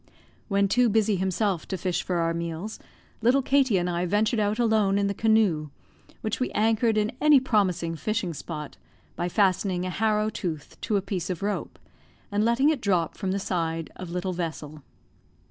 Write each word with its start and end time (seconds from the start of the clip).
When 0.47 0.67
too 0.67 0.89
busy 0.89 1.15
himself 1.17 1.67
to 1.67 1.77
fish 1.77 2.01
for 2.01 2.15
our 2.15 2.33
meals, 2.33 2.79
little 3.21 3.43
Katie 3.43 3.77
and 3.77 3.87
I 3.87 4.07
ventured 4.07 4.39
out 4.39 4.57
alone 4.57 4.97
in 4.97 5.05
the 5.05 5.13
canoe, 5.13 5.69
which 6.21 6.39
we 6.39 6.49
anchored 6.53 6.97
in 6.97 7.11
any 7.21 7.39
promising 7.39 7.95
fishing 7.95 8.33
spot, 8.33 8.77
by 9.15 9.29
fastening 9.29 9.85
a 9.85 9.91
harrow 9.91 10.31
tooth 10.31 10.75
to 10.81 10.97
a 10.97 11.03
piece 11.03 11.29
of 11.29 11.43
rope, 11.43 11.77
and 12.31 12.43
letting 12.43 12.69
it 12.71 12.81
drop 12.81 13.15
from 13.15 13.31
the 13.31 13.37
side 13.37 13.91
of 13.95 14.09
little 14.09 14.33
vessel. 14.33 14.81